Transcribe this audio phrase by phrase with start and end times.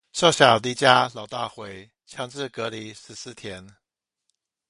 [0.13, 3.75] 少小離家老大回，強制隔離十四天